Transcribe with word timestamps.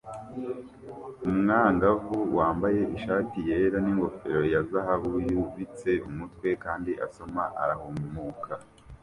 Umwangavu 1.29 2.15
wambaye 2.37 2.81
ishati 2.97 3.37
yera 3.49 3.77
n'ingofero 3.83 4.43
ya 4.53 4.61
zahabu 4.69 5.11
yubitse 5.27 5.91
umutwe 6.09 6.49
kandi 6.63 6.91
amaso 7.05 7.23
arahumuka 7.63 8.51